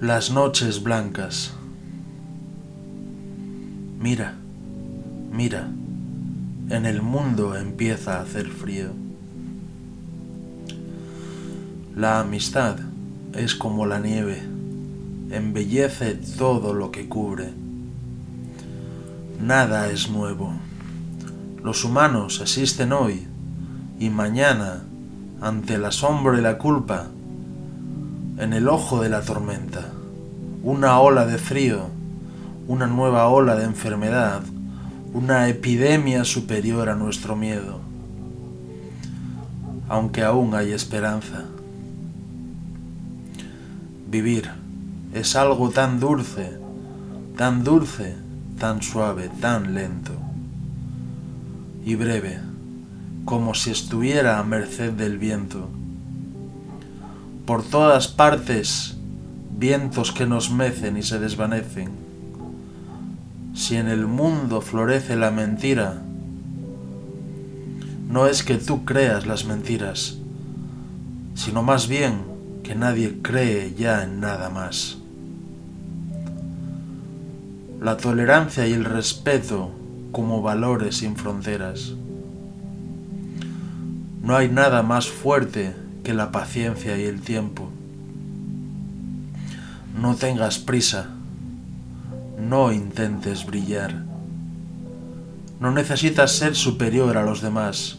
Las 0.00 0.30
noches 0.30 0.82
blancas. 0.82 1.54
Mira, 3.98 4.34
mira, 5.32 5.70
en 6.68 6.84
el 6.84 7.00
mundo 7.00 7.56
empieza 7.56 8.18
a 8.18 8.20
hacer 8.20 8.46
frío. 8.48 8.90
La 11.96 12.20
amistad 12.20 12.76
es 13.32 13.54
como 13.54 13.86
la 13.86 13.98
nieve, 13.98 14.42
embellece 15.30 16.12
todo 16.36 16.74
lo 16.74 16.90
que 16.90 17.08
cubre. 17.08 17.54
Nada 19.40 19.88
es 19.90 20.10
nuevo. 20.10 20.52
Los 21.64 21.84
humanos 21.84 22.42
existen 22.42 22.92
hoy 22.92 23.26
y 23.98 24.10
mañana, 24.10 24.82
ante 25.40 25.76
el 25.76 25.86
asombro 25.86 26.38
y 26.38 26.42
la 26.42 26.58
culpa, 26.58 27.06
en 28.38 28.52
el 28.52 28.68
ojo 28.68 29.00
de 29.02 29.08
la 29.08 29.22
tormenta, 29.22 29.92
una 30.62 31.00
ola 31.00 31.24
de 31.24 31.38
frío, 31.38 31.88
una 32.68 32.86
nueva 32.86 33.28
ola 33.28 33.56
de 33.56 33.64
enfermedad, 33.64 34.42
una 35.14 35.48
epidemia 35.48 36.24
superior 36.24 36.90
a 36.90 36.94
nuestro 36.96 37.34
miedo. 37.34 37.80
Aunque 39.88 40.22
aún 40.22 40.54
hay 40.54 40.72
esperanza. 40.72 41.44
Vivir 44.10 44.50
es 45.14 45.34
algo 45.34 45.70
tan 45.70 45.98
dulce, 45.98 46.58
tan 47.38 47.64
dulce, 47.64 48.16
tan 48.58 48.82
suave, 48.82 49.30
tan 49.40 49.74
lento 49.74 50.12
y 51.86 51.94
breve, 51.94 52.38
como 53.24 53.54
si 53.54 53.70
estuviera 53.70 54.38
a 54.38 54.42
merced 54.42 54.92
del 54.92 55.16
viento 55.16 55.70
por 57.46 57.62
todas 57.62 58.08
partes 58.08 58.96
vientos 59.56 60.10
que 60.10 60.26
nos 60.26 60.50
mecen 60.50 60.96
y 60.96 61.02
se 61.02 61.20
desvanecen. 61.20 61.90
Si 63.54 63.76
en 63.76 63.86
el 63.86 64.06
mundo 64.06 64.60
florece 64.60 65.14
la 65.14 65.30
mentira, 65.30 66.02
no 68.10 68.26
es 68.26 68.42
que 68.42 68.56
tú 68.56 68.84
creas 68.84 69.26
las 69.26 69.44
mentiras, 69.44 70.18
sino 71.34 71.62
más 71.62 71.86
bien 71.86 72.18
que 72.64 72.74
nadie 72.74 73.18
cree 73.22 73.74
ya 73.74 74.02
en 74.02 74.20
nada 74.20 74.50
más. 74.50 74.98
La 77.80 77.96
tolerancia 77.96 78.66
y 78.66 78.72
el 78.72 78.84
respeto 78.84 79.70
como 80.10 80.42
valores 80.42 80.96
sin 80.96 81.14
fronteras. 81.14 81.94
No 84.22 84.36
hay 84.36 84.48
nada 84.48 84.82
más 84.82 85.08
fuerte 85.08 85.85
que 86.06 86.14
la 86.14 86.30
paciencia 86.30 86.96
y 86.96 87.02
el 87.02 87.20
tiempo. 87.20 87.68
No 90.00 90.14
tengas 90.14 90.60
prisa, 90.60 91.08
no 92.38 92.70
intentes 92.70 93.44
brillar. 93.44 94.04
No 95.58 95.72
necesitas 95.72 96.30
ser 96.30 96.54
superior 96.54 97.16
a 97.16 97.24
los 97.24 97.42
demás, 97.42 97.98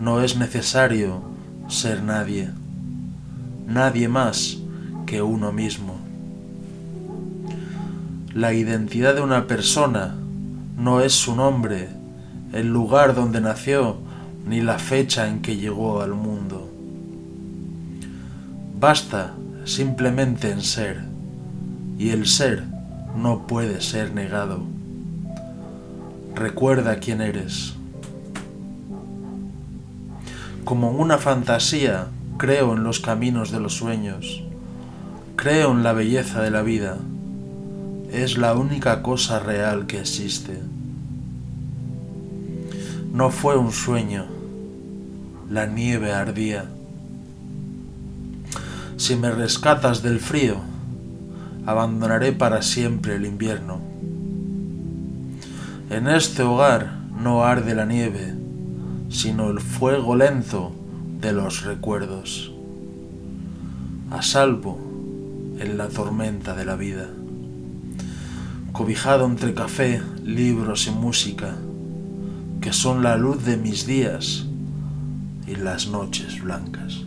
no 0.00 0.22
es 0.22 0.36
necesario 0.36 1.22
ser 1.68 2.02
nadie, 2.02 2.50
nadie 3.68 4.08
más 4.08 4.58
que 5.06 5.22
uno 5.22 5.52
mismo. 5.52 5.94
La 8.34 8.54
identidad 8.54 9.14
de 9.14 9.20
una 9.20 9.46
persona 9.46 10.16
no 10.76 11.00
es 11.00 11.12
su 11.12 11.36
nombre, 11.36 11.90
el 12.52 12.72
lugar 12.72 13.14
donde 13.14 13.40
nació, 13.40 13.98
ni 14.48 14.60
la 14.60 14.80
fecha 14.80 15.28
en 15.28 15.42
que 15.42 15.56
llegó 15.56 16.00
al 16.00 16.14
mundo. 16.14 16.33
Basta 18.86 19.32
simplemente 19.64 20.50
en 20.50 20.60
ser, 20.60 21.00
y 21.98 22.10
el 22.10 22.26
ser 22.26 22.64
no 23.16 23.46
puede 23.46 23.80
ser 23.80 24.12
negado. 24.12 24.62
Recuerda 26.34 26.96
quién 26.96 27.22
eres. 27.22 27.72
Como 30.66 30.90
una 30.90 31.16
fantasía, 31.16 32.08
creo 32.36 32.74
en 32.74 32.84
los 32.84 33.00
caminos 33.00 33.50
de 33.50 33.60
los 33.60 33.72
sueños, 33.72 34.42
creo 35.34 35.72
en 35.72 35.82
la 35.82 35.94
belleza 35.94 36.42
de 36.42 36.50
la 36.50 36.60
vida. 36.60 36.98
Es 38.12 38.36
la 38.36 38.52
única 38.52 39.00
cosa 39.00 39.38
real 39.38 39.86
que 39.86 40.00
existe. 40.00 40.60
No 43.14 43.30
fue 43.30 43.56
un 43.56 43.72
sueño, 43.72 44.26
la 45.48 45.64
nieve 45.64 46.12
ardía 46.12 46.66
si 48.96 49.16
me 49.16 49.30
rescatas 49.30 50.02
del 50.02 50.20
frío, 50.20 50.56
abandonaré 51.66 52.32
para 52.32 52.62
siempre 52.62 53.16
el 53.16 53.26
invierno. 53.26 53.80
En 55.90 56.06
este 56.08 56.42
hogar 56.42 56.98
no 57.20 57.44
arde 57.44 57.74
la 57.74 57.86
nieve, 57.86 58.34
sino 59.08 59.50
el 59.50 59.60
fuego 59.60 60.16
lento 60.16 60.72
de 61.20 61.32
los 61.32 61.64
recuerdos, 61.64 62.52
a 64.10 64.22
salvo 64.22 64.78
en 65.58 65.78
la 65.78 65.88
tormenta 65.88 66.54
de 66.54 66.64
la 66.64 66.76
vida, 66.76 67.08
cobijado 68.72 69.24
entre 69.26 69.54
café, 69.54 70.02
libros 70.24 70.86
y 70.86 70.90
música, 70.90 71.56
que 72.60 72.72
son 72.72 73.02
la 73.02 73.16
luz 73.16 73.44
de 73.44 73.56
mis 73.56 73.86
días 73.86 74.46
y 75.46 75.56
las 75.56 75.88
noches 75.88 76.42
blancas. 76.42 77.04